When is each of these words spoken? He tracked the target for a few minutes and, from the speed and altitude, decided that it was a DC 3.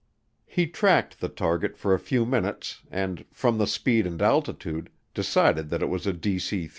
He 0.47 0.65
tracked 0.65 1.19
the 1.19 1.29
target 1.29 1.77
for 1.77 1.93
a 1.93 1.99
few 1.99 2.25
minutes 2.25 2.81
and, 2.89 3.23
from 3.31 3.59
the 3.59 3.67
speed 3.67 4.07
and 4.07 4.19
altitude, 4.19 4.89
decided 5.13 5.69
that 5.69 5.83
it 5.83 5.89
was 5.89 6.07
a 6.07 6.11
DC 6.13 6.49
3. 6.63 6.69